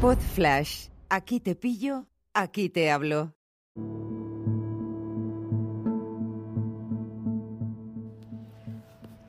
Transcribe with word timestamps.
Pod 0.00 0.16
Flash. 0.16 0.86
Aquí 1.10 1.40
te 1.40 1.54
pillo, 1.54 2.06
aquí 2.32 2.70
te 2.70 2.90
hablo. 2.90 3.34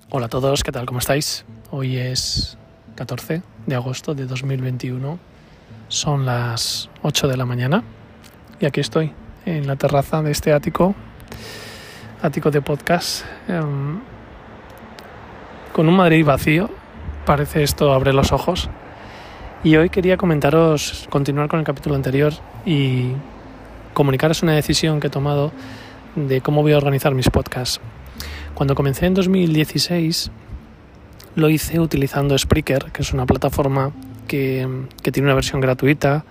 Hola 0.09 0.27
a 0.27 0.29
todos, 0.29 0.63
¿qué 0.63 0.71
tal? 0.71 0.85
¿Cómo 0.85 0.99
estáis? 0.99 1.43
Hoy 1.71 1.97
es 1.97 2.57
14 2.95 3.41
de 3.65 3.75
agosto 3.75 4.15
de 4.15 4.25
2021. 4.25 5.19
Son 5.89 6.25
las 6.25 6.89
8 7.01 7.27
de 7.27 7.35
la 7.35 7.45
mañana 7.45 7.83
y 8.61 8.65
aquí 8.65 8.79
estoy 8.79 9.11
en 9.45 9.67
la 9.67 9.75
terraza 9.75 10.21
de 10.21 10.31
este 10.31 10.53
ático, 10.53 10.95
ático 12.21 12.49
de 12.49 12.61
podcast, 12.61 13.25
em, 13.49 13.99
con 15.73 15.89
un 15.89 15.97
Madrid 15.97 16.25
vacío. 16.25 16.69
Parece 17.25 17.61
esto 17.61 17.91
abre 17.91 18.13
los 18.13 18.31
ojos. 18.31 18.69
Y 19.63 19.75
hoy 19.75 19.89
quería 19.89 20.17
comentaros, 20.17 21.07
continuar 21.11 21.47
con 21.47 21.59
el 21.59 21.65
capítulo 21.65 21.93
anterior 21.93 22.33
y 22.65 23.11
comunicaros 23.93 24.41
una 24.41 24.53
decisión 24.53 24.99
que 24.99 25.07
he 25.07 25.09
tomado 25.11 25.51
de 26.15 26.41
cómo 26.41 26.63
voy 26.63 26.73
a 26.73 26.77
organizar 26.77 27.13
mis 27.13 27.29
podcasts. 27.29 27.79
Cuando 28.55 28.73
comencé 28.73 29.05
en 29.05 29.13
2016 29.13 30.31
lo 31.35 31.49
hice 31.49 31.79
utilizando 31.79 32.35
Spreaker, 32.35 32.91
que 32.91 33.03
es 33.03 33.13
una 33.13 33.27
plataforma 33.27 33.91
que, 34.27 34.67
que, 35.03 35.11
tiene 35.11 35.27
una 35.27 35.35
versión 35.35 35.61
gratuita, 35.61 36.25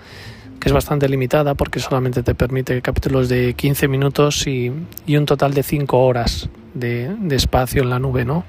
que 0.59 0.69
es 0.69 0.73
bastante 0.73 1.09
limitada 1.09 1.55
porque 1.55 1.79
solamente 1.79 2.25
te 2.25 2.35
permite 2.35 2.83
capítulos 2.83 3.29
de 3.29 3.55
15 3.55 3.87
minutos 3.87 4.45
y, 4.49 4.73
y 5.07 5.17
un 5.17 5.25
total 5.25 5.55
de 5.55 5.63
5 5.63 5.99
horas 5.99 6.49
de, 6.75 7.15
de, 7.21 7.37
espacio 7.37 7.83
en 7.83 7.91
la 7.91 8.01
nube, 8.01 8.25
¿no? 8.25 8.45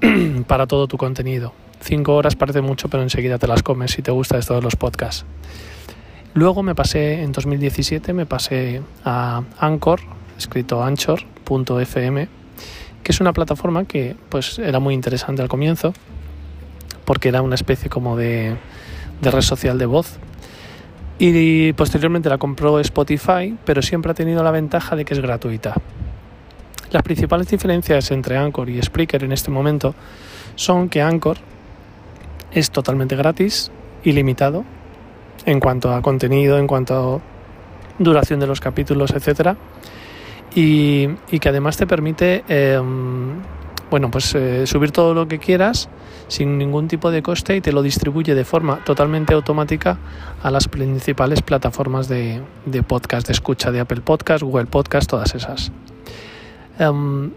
Para 0.46 0.66
todo 0.66 0.88
tu 0.88 0.96
contenido. 0.96 1.52
5 1.84 2.14
horas 2.14 2.34
parece 2.34 2.62
mucho, 2.62 2.88
pero 2.88 3.02
enseguida 3.02 3.38
te 3.38 3.46
las 3.46 3.62
comes 3.62 3.90
si 3.90 4.00
te 4.00 4.10
gusta 4.10 4.38
esto 4.38 4.54
de 4.54 4.62
los 4.62 4.74
podcasts. 4.74 5.26
Luego 6.32 6.62
me 6.62 6.74
pasé, 6.74 7.22
en 7.22 7.32
2017, 7.32 8.14
me 8.14 8.24
pasé 8.24 8.80
a 9.04 9.42
Anchor, 9.58 10.00
escrito 10.38 10.82
anchor.fm, 10.82 12.28
que 13.02 13.12
es 13.12 13.20
una 13.20 13.34
plataforma 13.34 13.84
que 13.84 14.16
pues 14.30 14.58
era 14.58 14.80
muy 14.80 14.94
interesante 14.94 15.42
al 15.42 15.48
comienzo, 15.48 15.92
porque 17.04 17.28
era 17.28 17.42
una 17.42 17.54
especie 17.54 17.90
como 17.90 18.16
de, 18.16 18.56
de 19.20 19.30
red 19.30 19.42
social 19.42 19.78
de 19.78 19.86
voz. 19.86 20.18
Y 21.18 21.74
posteriormente 21.74 22.30
la 22.30 22.38
compró 22.38 22.80
Spotify, 22.80 23.56
pero 23.64 23.82
siempre 23.82 24.10
ha 24.10 24.14
tenido 24.14 24.42
la 24.42 24.50
ventaja 24.50 24.96
de 24.96 25.04
que 25.04 25.12
es 25.12 25.20
gratuita. 25.20 25.74
Las 26.90 27.02
principales 27.02 27.46
diferencias 27.46 28.10
entre 28.10 28.38
Anchor 28.38 28.70
y 28.70 28.80
Spreaker 28.80 29.22
en 29.22 29.32
este 29.32 29.50
momento 29.50 29.94
son 30.56 30.88
que 30.88 31.02
Anchor 31.02 31.36
es 32.54 32.70
totalmente 32.70 33.16
gratis, 33.16 33.70
ilimitado, 34.04 34.64
en 35.44 35.60
cuanto 35.60 35.92
a 35.92 36.00
contenido, 36.00 36.58
en 36.58 36.66
cuanto 36.66 37.16
a 37.16 37.20
duración 37.98 38.40
de 38.40 38.46
los 38.46 38.60
capítulos, 38.60 39.10
etcétera, 39.12 39.56
y, 40.54 41.08
y, 41.30 41.38
que 41.40 41.48
además 41.48 41.76
te 41.76 41.86
permite 41.86 42.44
eh, 42.48 42.80
bueno, 43.94 44.10
pues 44.10 44.34
eh, 44.34 44.66
subir 44.66 44.90
todo 44.90 45.14
lo 45.14 45.28
que 45.28 45.38
quieras 45.38 45.88
sin 46.26 46.58
ningún 46.58 46.88
tipo 46.88 47.10
de 47.12 47.22
coste 47.22 47.54
y 47.54 47.60
te 47.60 47.70
lo 47.70 47.82
distribuye 47.82 48.34
de 48.34 48.44
forma 48.44 48.82
totalmente 48.84 49.34
automática 49.34 49.98
a 50.42 50.50
las 50.50 50.66
principales 50.66 51.42
plataformas 51.42 52.08
de, 52.08 52.42
podcast, 52.86 53.26
de 53.26 53.32
escucha 53.32 53.70
de 53.70 53.80
Apple 53.80 54.00
Podcast, 54.00 54.42
Google 54.42 54.66
Podcast, 54.66 55.08
todas 55.08 55.34
esas. 55.34 55.70
Um, 56.80 57.30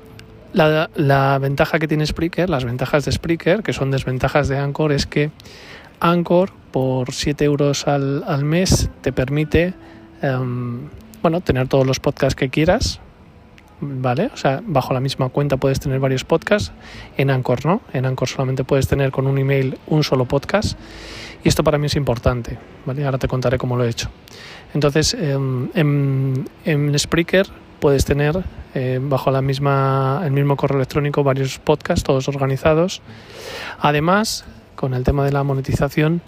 la, 0.53 0.89
la, 0.95 1.37
ventaja 1.39 1.79
que 1.79 1.87
tiene 1.87 2.05
Spreaker, 2.05 2.49
las 2.49 2.65
ventajas 2.65 3.05
de 3.05 3.11
Spreaker, 3.11 3.63
que 3.63 3.73
son 3.73 3.91
desventajas 3.91 4.47
de 4.47 4.57
Anchor, 4.57 4.91
es 4.91 5.05
que 5.05 5.31
Anchor 5.99 6.51
por 6.71 7.13
7 7.13 7.43
euros 7.45 7.87
al, 7.87 8.23
al, 8.27 8.43
mes 8.43 8.89
te 9.01 9.11
permite 9.11 9.73
um, 10.21 10.89
bueno, 11.21 11.41
tener 11.41 11.67
todos 11.67 11.85
los 11.85 11.99
podcasts 11.99 12.35
que 12.35 12.49
quieras, 12.49 12.99
¿vale? 13.81 14.29
O 14.33 14.37
sea, 14.37 14.61
bajo 14.65 14.93
la 14.93 14.99
misma 14.99 15.29
cuenta 15.29 15.57
puedes 15.57 15.79
tener 15.79 15.99
varios 15.99 16.23
podcasts. 16.23 16.71
En 17.17 17.29
Anchor 17.29 17.65
no, 17.65 17.81
en 17.93 18.05
Anchor 18.05 18.27
solamente 18.27 18.63
puedes 18.63 18.87
tener 18.87 19.11
con 19.11 19.27
un 19.27 19.37
email 19.37 19.77
un 19.87 20.03
solo 20.03 20.25
podcast. 20.25 20.77
Y 21.43 21.47
esto 21.47 21.63
para 21.63 21.77
mí 21.77 21.85
es 21.85 21.95
importante, 21.95 22.57
¿vale? 22.85 23.05
Ahora 23.05 23.17
te 23.17 23.27
contaré 23.27 23.57
cómo 23.57 23.77
lo 23.77 23.85
he 23.85 23.89
hecho. 23.89 24.09
Entonces, 24.73 25.13
eh, 25.13 25.33
en, 25.33 26.49
en 26.65 26.99
Spreaker 26.99 27.47
puedes 27.79 28.05
tener 28.05 28.43
eh, 28.73 28.99
bajo 29.01 29.31
la 29.31 29.41
misma, 29.41 30.21
el 30.25 30.31
mismo 30.31 30.55
correo 30.55 30.77
electrónico 30.77 31.23
varios 31.23 31.59
podcasts, 31.59 32.03
todos 32.03 32.27
organizados. 32.27 33.01
Además, 33.79 34.45
con 34.75 34.93
el 34.93 35.03
tema 35.03 35.25
de 35.25 35.31
la 35.31 35.43
monetización, 35.43 36.21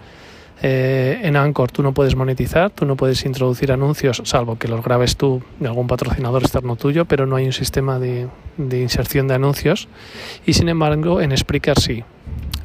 eh, 0.62 1.20
en 1.22 1.36
Anchor 1.36 1.70
tú 1.70 1.82
no 1.82 1.92
puedes 1.92 2.16
monetizar, 2.16 2.70
tú 2.70 2.84
no 2.84 2.96
puedes 2.96 3.24
introducir 3.24 3.72
anuncios, 3.72 4.22
salvo 4.24 4.58
que 4.58 4.68
los 4.68 4.84
grabes 4.84 5.16
tú 5.16 5.42
de 5.58 5.68
algún 5.68 5.86
patrocinador 5.86 6.42
externo 6.42 6.76
tuyo, 6.76 7.04
pero 7.04 7.26
no 7.26 7.36
hay 7.36 7.46
un 7.46 7.52
sistema 7.52 7.98
de, 7.98 8.28
de 8.56 8.80
inserción 8.80 9.28
de 9.28 9.34
anuncios. 9.34 9.88
Y 10.46 10.52
sin 10.52 10.68
embargo, 10.68 11.20
en 11.20 11.36
Spreaker 11.36 11.78
sí. 11.78 12.04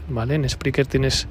¿Vale? 0.07 0.35
En 0.35 0.47
Spreaker 0.47 0.85
tienes 0.85 1.27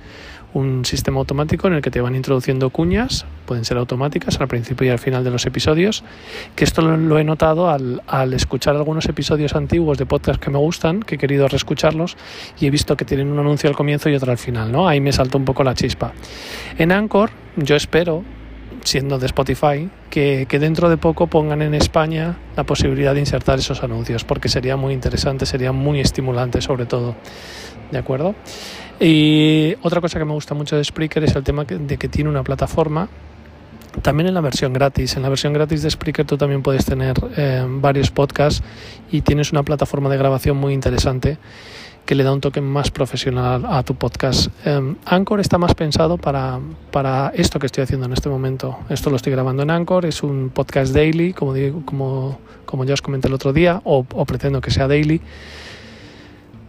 un 0.54 0.84
sistema 0.84 1.18
automático 1.18 1.66
en 1.66 1.74
el 1.74 1.82
que 1.82 1.90
te 1.90 2.00
van 2.00 2.14
introduciendo 2.14 2.70
cuñas, 2.70 3.26
pueden 3.44 3.64
ser 3.64 3.76
automáticas 3.76 4.40
al 4.40 4.48
principio 4.48 4.86
y 4.86 4.90
al 4.90 5.00
final 5.00 5.24
de 5.24 5.30
los 5.30 5.46
episodios, 5.46 6.04
que 6.54 6.64
esto 6.64 6.80
lo, 6.80 6.96
lo 6.96 7.18
he 7.18 7.24
notado 7.24 7.68
al, 7.68 8.02
al, 8.06 8.32
escuchar 8.32 8.76
algunos 8.76 9.06
episodios 9.06 9.54
antiguos 9.56 9.98
de 9.98 10.06
podcast 10.06 10.40
que 10.40 10.50
me 10.50 10.58
gustan, 10.58 11.00
que 11.00 11.16
he 11.16 11.18
querido 11.18 11.48
reescucharlos 11.48 12.16
y 12.58 12.66
he 12.66 12.70
visto 12.70 12.96
que 12.96 13.04
tienen 13.04 13.32
un 13.32 13.38
anuncio 13.40 13.68
al 13.68 13.76
comienzo 13.76 14.08
y 14.08 14.14
otro 14.14 14.30
al 14.30 14.38
final, 14.38 14.70
¿no? 14.70 14.88
Ahí 14.88 15.00
me 15.00 15.12
saltó 15.12 15.38
un 15.38 15.44
poco 15.44 15.64
la 15.64 15.74
chispa. 15.74 16.12
En 16.78 16.92
Anchor 16.92 17.30
yo 17.56 17.74
espero, 17.74 18.22
siendo 18.82 19.18
de 19.18 19.26
Spotify, 19.26 19.88
que, 20.10 20.46
que 20.48 20.58
dentro 20.58 20.88
de 20.88 20.96
poco 20.96 21.26
pongan 21.26 21.62
en 21.62 21.74
España 21.74 22.36
la 22.56 22.64
posibilidad 22.64 23.14
de 23.14 23.20
insertar 23.20 23.58
esos 23.58 23.82
anuncios, 23.82 24.24
porque 24.24 24.48
sería 24.48 24.76
muy 24.76 24.92
interesante, 24.92 25.46
sería 25.46 25.72
muy 25.72 26.00
estimulante 26.00 26.60
sobre 26.60 26.86
todo. 26.86 27.14
¿De 27.90 27.98
acuerdo? 27.98 28.34
Y 29.00 29.74
otra 29.82 30.00
cosa 30.00 30.18
que 30.18 30.24
me 30.24 30.32
gusta 30.32 30.54
mucho 30.54 30.76
de 30.76 30.84
Spreaker 30.84 31.24
es 31.24 31.36
el 31.36 31.44
tema 31.44 31.64
de 31.64 31.96
que 31.96 32.08
tiene 32.08 32.30
una 32.30 32.42
plataforma 32.42 33.08
también 34.02 34.28
en 34.28 34.34
la 34.34 34.40
versión 34.40 34.72
gratis. 34.72 35.16
En 35.16 35.22
la 35.22 35.28
versión 35.28 35.52
gratis 35.52 35.82
de 35.82 35.90
Spreaker 35.90 36.26
tú 36.26 36.36
también 36.36 36.62
puedes 36.62 36.84
tener 36.84 37.14
eh, 37.36 37.64
varios 37.66 38.10
podcasts 38.10 38.62
y 39.10 39.22
tienes 39.22 39.52
una 39.52 39.62
plataforma 39.62 40.08
de 40.08 40.16
grabación 40.16 40.56
muy 40.56 40.72
interesante 40.72 41.38
que 42.04 42.14
le 42.14 42.22
da 42.22 42.32
un 42.32 42.40
toque 42.40 42.60
más 42.60 42.90
profesional 42.90 43.64
a 43.66 43.82
tu 43.82 43.94
podcast. 43.94 44.48
Eh, 44.64 44.94
Anchor 45.06 45.40
está 45.40 45.58
más 45.58 45.74
pensado 45.74 46.18
para, 46.18 46.60
para 46.90 47.32
esto 47.34 47.58
que 47.58 47.66
estoy 47.66 47.84
haciendo 47.84 48.06
en 48.06 48.12
este 48.12 48.28
momento. 48.28 48.78
Esto 48.88 49.10
lo 49.10 49.16
estoy 49.16 49.32
grabando 49.32 49.62
en 49.62 49.70
Anchor, 49.70 50.04
es 50.04 50.22
un 50.22 50.50
podcast 50.50 50.92
daily, 50.92 51.32
como, 51.32 51.54
digo, 51.54 51.82
como, 51.86 52.38
como 52.66 52.84
ya 52.84 52.94
os 52.94 53.02
comenté 53.02 53.28
el 53.28 53.34
otro 53.34 53.52
día, 53.52 53.80
o, 53.84 54.04
pretendo 54.04 54.60
que 54.60 54.70
sea 54.70 54.88
daily 54.88 55.20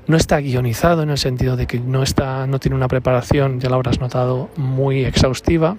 no 0.07 0.17
está 0.17 0.39
guionizado 0.39 1.01
en 1.01 1.09
el 1.09 1.17
sentido 1.17 1.57
de 1.57 1.65
que 1.65 1.79
no 1.79 2.03
está 2.03 2.45
no 2.45 2.59
tiene 2.59 2.75
una 2.75 2.87
preparación 2.87 3.59
ya 3.59 3.69
lo 3.69 3.75
habrás 3.75 3.99
notado 3.99 4.49
muy 4.55 5.03
exhaustiva 5.03 5.77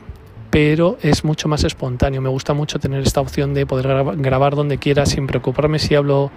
pero 0.56 0.96
es 1.02 1.22
mucho 1.22 1.48
más 1.48 1.64
espontáneo. 1.64 2.22
Me 2.22 2.30
gusta 2.30 2.54
mucho 2.54 2.78
tener 2.78 3.02
esta 3.02 3.20
opción 3.20 3.52
de 3.52 3.66
poder 3.66 4.16
grabar, 4.16 4.56
donde 4.56 4.78
quiera 4.78 5.04
sin 5.04 5.26
preocuparme 5.26 5.78
si 5.78 5.94
hablo 5.94 6.30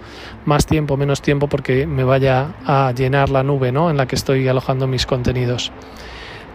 más 0.44 0.66
tiempo 0.66 0.92
o 0.92 0.96
menos 0.98 1.22
tiempo 1.22 1.48
porque 1.48 1.86
me 1.86 2.04
vaya 2.04 2.52
a 2.66 2.92
llenar 2.94 3.30
la 3.30 3.42
nube 3.42 3.72
¿no? 3.72 3.88
en 3.88 3.96
la 3.96 4.04
que 4.04 4.16
estoy 4.16 4.46
alojando 4.46 4.86
mis 4.86 5.06
contenidos. 5.06 5.72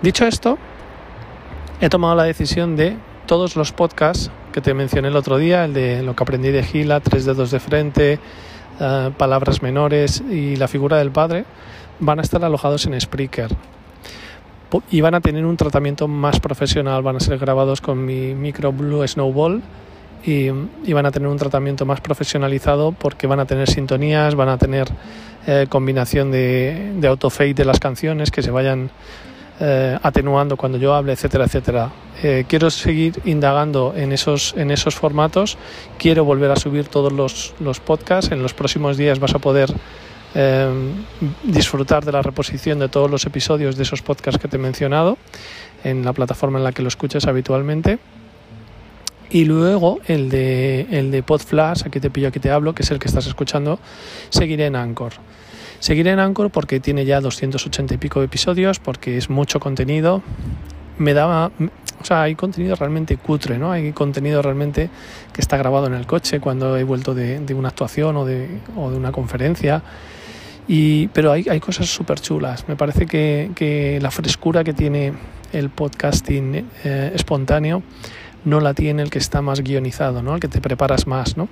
Dicho 0.04 0.28
esto 0.28 0.60
he 1.82 1.90
tomado 1.90 2.14
la 2.14 2.26
decisión 2.26 2.76
de 2.76 2.98
todos 3.26 3.56
los 3.56 3.72
podcasts 3.72 4.30
que 4.54 4.62
te 4.62 4.76
mencioné 4.76 5.08
el 5.08 5.16
otro 5.16 5.40
día 5.40 5.66
el 5.66 5.74
de 5.74 6.04
lo 6.04 6.16
que 6.16 6.22
aprendí 6.22 6.52
de 6.52 6.62
Gila 6.62 7.00
tres 7.00 7.26
dedos 7.26 7.50
de 7.50 7.60
frente 7.60 8.20
Uh, 8.78 9.10
palabras 9.12 9.62
menores 9.62 10.22
y 10.30 10.58
la 10.58 10.68
figura 10.68 10.98
del 10.98 11.10
padre 11.10 11.46
van 12.02 12.20
a 12.20 12.24
estar 12.24 12.44
alojados 12.44 12.86
en 12.86 13.00
Spreaker 13.00 13.56
y 14.92 15.02
van 15.02 15.16
a 15.16 15.22
tener 15.22 15.46
un 15.46 15.58
tratamiento 15.58 16.08
más 16.08 16.40
profesional, 16.40 17.04
van 17.04 17.18
a 17.18 17.20
ser 17.20 17.38
grabados 17.38 17.82
con 17.82 18.04
mi 18.04 18.34
micro 18.34 18.72
Blue 18.72 19.08
Snowball 19.08 19.62
y, 20.26 20.50
van 20.92 21.06
a 21.06 21.12
tener 21.12 21.28
un 21.28 21.38
tratamiento 21.38 21.86
más 21.86 22.02
profesionalizado 22.02 22.92
porque 22.92 23.28
van 23.28 23.40
a 23.40 23.46
tener 23.46 23.70
sintonías, 23.70 24.36
van 24.36 24.50
a 24.50 24.58
tener 24.58 24.88
eh, 25.48 25.68
combinación 25.70 26.32
de, 26.32 26.94
de 26.98 27.08
autofade 27.08 27.54
de 27.54 27.66
las 27.66 27.80
canciones 27.80 28.32
que 28.32 28.42
se 28.42 28.52
vayan 28.52 28.90
eh, 29.58 29.98
atenuando 30.04 30.58
cuando 30.58 30.78
yo 30.78 30.94
hable, 30.94 31.14
etcétera, 31.14 31.46
etcétera. 31.46 31.90
Eh, 32.22 32.44
quiero 32.46 32.70
seguir 32.70 33.22
indagando 33.24 33.94
en 33.96 34.12
esos, 34.12 34.54
en 34.58 34.70
esos 34.70 34.96
formatos, 34.96 35.58
quiero 35.98 36.26
volver 36.26 36.52
a 36.52 36.58
subir 36.58 36.90
todos 36.90 37.14
los, 37.14 37.54
los 37.62 37.80
podcasts, 37.80 38.34
en 38.34 38.42
los 38.42 38.54
próximos 38.54 38.98
días 38.98 39.20
vas 39.20 39.34
a 39.34 39.40
poder 39.40 39.74
eh, 40.36 40.70
disfrutar 41.44 42.04
de 42.04 42.12
la 42.12 42.22
reposición 42.22 42.78
de 42.80 42.90
todos 42.90 43.10
los 43.10 43.26
episodios 43.26 43.78
de 43.78 43.84
esos 43.84 44.02
podcasts 44.02 44.40
que 44.40 44.50
te 44.50 44.58
he 44.58 44.60
mencionado 44.60 45.18
en 45.86 46.04
la 46.04 46.12
plataforma 46.12 46.58
en 46.58 46.66
la 46.66 46.74
que 46.74 46.82
lo 46.82 46.90
escuches 46.90 47.26
habitualmente. 47.26 48.00
Y 49.30 49.46
luego 49.46 50.00
el 50.08 50.30
de, 50.30 50.88
el 50.92 51.12
de 51.12 51.24
Podflash, 51.24 51.84
aquí 51.86 52.00
te 52.00 52.10
pillo, 52.10 52.28
aquí 52.28 52.40
te 52.40 52.52
hablo, 52.52 52.76
que 52.76 52.84
es 52.84 52.92
el 52.92 53.00
que 53.00 53.08
estás 53.08 53.28
escuchando, 53.28 53.80
seguiré 54.30 54.66
en 54.66 54.76
Anchor. 54.76 55.14
Seguiré 55.80 56.12
en 56.12 56.20
Anchor 56.20 56.52
porque 56.52 56.80
tiene 56.80 57.06
ya 57.06 57.22
280 57.22 57.94
y 57.94 57.98
pico 57.98 58.22
episodios, 58.22 58.80
porque 58.80 59.18
es 59.18 59.30
mucho 59.30 59.60
contenido. 59.60 60.22
Me 60.98 61.14
daba, 61.14 61.52
O 62.02 62.06
sea, 62.06 62.24
hay 62.24 62.36
contenido 62.36 62.76
realmente 62.76 63.18
cutre, 63.18 63.58
¿no? 63.58 63.72
Hay 63.72 63.92
contenido 63.94 64.42
realmente 64.42 64.90
que 65.34 65.42
está 65.42 65.58
grabado 65.58 65.88
en 65.88 65.94
el 65.94 66.06
coche 66.06 66.40
cuando 66.40 66.78
he 66.78 66.84
vuelto 66.84 67.14
de, 67.14 67.42
una 67.54 67.70
actuación 67.70 68.18
o 68.18 68.26
de, 68.26 68.60
o 68.76 68.92
de 68.92 68.98
una 68.98 69.12
conferencia. 69.12 69.82
Y, 70.68 71.08
pero 71.10 71.32
hay, 71.32 71.46
hay 71.50 71.60
cosas 71.60 71.88
súper 71.88 72.20
chulas. 72.20 72.68
Me 72.68 72.76
parece 72.76 73.06
que, 73.06 73.52
que, 73.56 74.00
la 74.02 74.12
frescura 74.12 74.64
que 74.64 74.74
tiene 74.74 75.14
el 75.54 75.70
podcasting 75.70 76.66
eh, 76.84 77.12
espontáneo 77.14 77.84
no 78.46 78.60
la 78.60 78.74
tiene 78.74 79.04
el 79.04 79.10
que 79.10 79.20
está 79.20 79.42
más 79.42 79.62
guionizado, 79.62 80.22
¿no? 80.22 80.36
el 80.36 80.40
que 80.40 80.48
te 80.48 80.62
preparas 80.62 81.08
más. 81.08 81.38
¿no? 81.38 81.48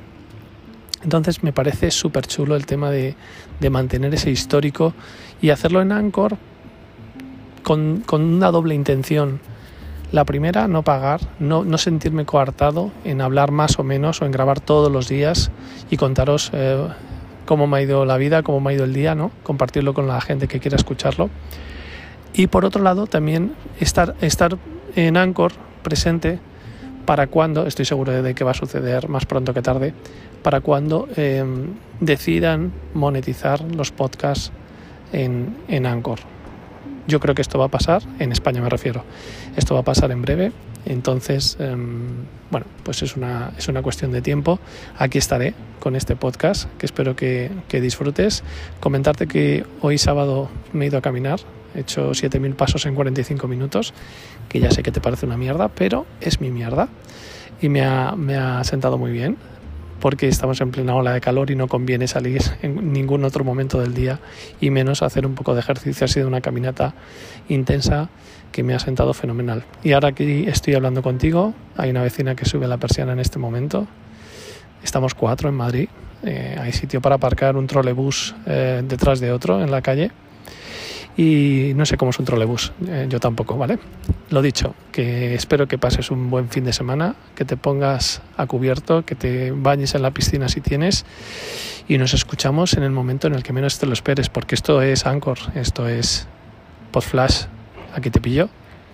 Entonces 1.04 1.44
me 1.44 1.52
parece 1.52 1.92
súper 1.92 2.26
chulo 2.28 2.56
el 2.56 2.66
tema 2.66 2.90
de, 2.90 3.16
de, 3.60 3.70
mantener 3.70 4.14
ese 4.14 4.32
histórico 4.32 4.94
y 5.42 5.50
hacerlo 5.50 5.82
en 5.82 5.92
Anchor 5.92 6.38
con, 7.64 8.04
con, 8.06 8.22
una 8.22 8.52
doble 8.52 8.76
intención. 8.76 9.40
La 10.12 10.26
primera, 10.26 10.68
no 10.68 10.84
pagar, 10.84 11.22
no, 11.40 11.66
no, 11.66 11.78
sentirme 11.80 12.26
coartado 12.26 12.92
en 13.04 13.20
hablar 13.20 13.52
más 13.52 13.80
o 13.80 13.84
menos 13.84 14.22
o 14.22 14.26
en 14.26 14.32
grabar 14.32 14.60
todos 14.60 14.92
los 14.92 15.10
días 15.10 15.50
y 15.90 15.98
contaros 15.98 16.52
eh, 16.54 16.88
cómo 17.46 17.68
me 17.68 17.78
ha 17.78 17.82
ido 17.82 18.06
la 18.06 18.18
vida, 18.18 18.44
cómo 18.44 18.60
me 18.60 18.72
ha 18.72 18.74
ido 18.74 18.84
el 18.86 18.94
día, 18.94 19.16
¿no? 19.16 19.32
compartirlo 19.44 19.94
con 19.94 20.08
la 20.08 20.20
gente 20.22 20.48
que 20.48 20.60
quiera 20.60 20.78
escucharlo. 20.78 21.30
Y 22.34 22.48
por 22.48 22.66
otro 22.66 22.82
lado, 22.82 23.08
también 23.08 23.54
estar, 23.80 24.16
estar 24.22 24.58
en 24.96 25.18
Anchor 25.18 25.54
presente 25.84 26.40
para 27.06 27.28
cuando, 27.28 27.68
estoy 27.68 27.86
seguro 27.86 28.24
de 28.24 28.34
que 28.34 28.44
va 28.44 28.52
a 28.52 28.56
suceder 28.56 29.10
más 29.10 29.26
pronto 29.26 29.54
que 29.54 29.62
tarde, 29.62 29.94
para 30.42 30.62
cuando 30.62 31.08
em, 31.16 31.74
decidan 32.00 32.72
monetizar 32.94 33.62
los 33.62 33.92
podcasts 33.92 34.52
en, 35.12 35.58
en 35.68 35.86
Anchor. 35.86 36.20
Yo 37.08 37.20
creo 37.20 37.36
que 37.36 37.42
esto 37.42 37.60
va 37.60 37.66
a 37.66 37.70
pasar, 37.70 38.02
en 38.20 38.32
España 38.32 38.62
me 38.62 38.70
refiero, 38.70 39.04
esto 39.56 39.74
va 39.74 39.82
a 39.82 39.84
pasar 39.84 40.12
en 40.12 40.22
breve, 40.22 40.52
entonces, 40.86 41.58
em, 41.60 42.26
bueno, 42.52 42.66
pues 42.84 43.02
es 43.02 43.16
una, 43.16 43.52
es 43.58 43.68
una 43.68 43.82
cuestión 43.82 44.12
de 44.12 44.22
tiempo. 44.22 44.60
Aquí 44.98 45.18
estaré 45.18 45.54
con 45.80 45.96
este 45.96 46.16
podcast, 46.16 46.70
que 46.78 46.86
espero 46.86 47.16
que, 47.16 47.52
que 47.68 47.82
disfrutes. 47.82 48.44
Comentarte 48.80 49.28
que 49.28 49.66
hoy 49.82 49.98
sábado 49.98 50.50
me 50.74 50.86
he 50.86 50.88
ido 50.88 50.98
a 50.98 51.02
caminar, 51.02 51.40
he 51.76 51.82
hecho 51.82 52.12
7.000 52.12 52.56
pasos 52.56 52.86
en 52.86 52.96
45 52.96 53.48
minutos, 53.48 53.94
que 54.50 54.60
ya 54.60 54.72
sé 54.72 54.84
que 54.84 54.92
te 54.92 55.02
parece 55.02 55.26
una 55.26 55.38
mierda, 55.38 55.70
pero 55.70 56.06
es 56.22 56.42
mi 56.42 56.52
mierda 56.52 56.90
y 57.62 57.70
me 57.70 57.82
ha, 57.82 58.14
me 58.16 58.36
ha 58.36 58.64
sentado 58.64 58.98
muy 58.98 59.12
bien 59.12 59.38
porque 60.04 60.28
estamos 60.28 60.60
en 60.60 60.72
plena 60.72 60.96
ola 60.96 61.14
de 61.14 61.22
calor 61.22 61.50
y 61.50 61.56
no 61.56 61.70
conviene 61.70 62.10
salir 62.10 62.42
en 62.62 62.92
ningún 62.92 63.24
otro 63.24 63.46
momento 63.46 63.80
del 63.80 63.94
día 63.94 64.20
y 64.60 64.70
menos 64.70 65.02
hacer 65.02 65.26
un 65.26 65.34
poco 65.34 65.54
de 65.54 65.62
ejercicio. 65.62 66.04
Ha 66.04 66.08
sido 66.10 66.28
una 66.28 66.42
caminata 66.42 66.94
intensa 67.48 68.10
que 68.54 68.64
me 68.64 68.74
ha 68.74 68.80
sentado 68.80 69.14
fenomenal. 69.14 69.66
Y 69.84 69.92
ahora 69.92 70.14
que 70.14 70.50
estoy 70.50 70.76
hablando 70.76 71.02
contigo, 71.02 71.54
hay 71.76 71.90
una 71.90 72.02
vecina 72.02 72.36
que 72.36 72.46
sube 72.46 72.66
la 72.70 72.78
persiana 72.78 73.12
en 73.12 73.20
este 73.20 73.40
momento. 73.40 73.86
Estamos 74.82 75.14
cuatro 75.14 75.50
en 75.50 75.56
Madrid. 75.56 75.90
Eh, 76.24 76.56
hay 76.58 76.72
sitio 76.72 77.02
para 77.02 77.16
aparcar 77.16 77.58
un 77.58 77.68
trolebús 77.68 78.34
eh, 78.46 78.82
detrás 78.88 79.20
de 79.20 79.34
otro 79.34 79.62
en 79.62 79.70
la 79.70 79.82
calle 79.82 80.12
y 81.16 81.74
no 81.76 81.86
sé 81.86 81.98
cómo 81.98 82.10
es 82.12 82.20
un 82.20 82.26
trolebús, 82.26 82.72
eh, 82.88 83.06
yo 83.08 83.20
tampoco, 83.20 83.58
¿vale? 83.58 83.78
Lo 84.30 84.42
dicho, 84.42 84.74
que 84.92 85.36
espero 85.36 85.68
que 85.68 85.78
pases 85.78 86.10
un 86.10 86.30
buen 86.30 86.50
fin 86.50 86.64
de 86.64 86.74
semana, 86.74 87.16
que 87.36 87.46
te 87.46 87.56
pongas 87.56 88.22
a 88.36 88.48
cubierto, 88.48 89.06
que 89.06 89.16
te 89.16 89.52
bañes 89.52 89.94
en 89.94 90.02
la 90.02 90.12
piscina 90.12 90.50
si 90.50 90.62
tienes 90.62 91.06
y 91.88 91.98
nos 91.98 92.14
escuchamos 92.14 92.74
en 92.74 92.84
el 92.84 92.92
momento 92.92 93.28
en 93.28 93.36
el 93.36 93.44
que 93.44 93.54
menos 93.54 93.78
te 93.78 93.86
lo 93.86 93.94
esperes, 93.94 94.30
porque 94.30 94.56
esto 94.56 94.82
es 94.82 95.06
Anchor, 95.06 95.38
esto 95.54 95.88
es 95.88 96.28
Podflash, 96.92 97.44
aquí 97.94 98.10
te 98.10 98.20
pillo, 98.20 98.50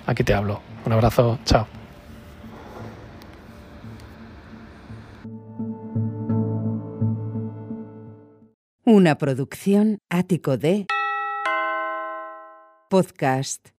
aquí 0.06 0.24
te 0.24 0.34
hablo. 0.34 0.62
Un 0.86 0.94
abrazo, 0.94 1.40
chao. 1.46 1.68
Una 8.86 9.18
producción 9.18 10.00
ático 10.10 10.57
de 10.57 10.88
podcast 12.90 13.69